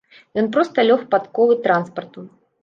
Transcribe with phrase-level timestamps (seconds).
[0.41, 2.27] Ён проста лёг пад колы транспарту.